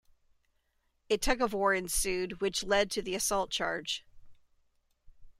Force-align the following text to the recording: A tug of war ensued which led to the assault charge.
A 1.11 1.17
tug 1.17 1.41
of 1.41 1.53
war 1.53 1.75
ensued 1.75 2.41
which 2.41 2.63
led 2.63 2.89
to 2.89 3.03
the 3.03 3.13
assault 3.13 3.51
charge. 3.51 4.03